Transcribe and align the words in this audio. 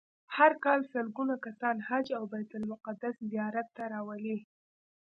هر 0.35 0.51
کال 0.63 0.79
سلګونه 0.91 1.35
کسان 1.45 1.75
حج 1.87 2.07
او 2.17 2.23
بیت 2.33 2.51
المقدس 2.59 3.15
زیارت 3.31 3.67
ته 3.75 3.83
راولي. 3.93 4.37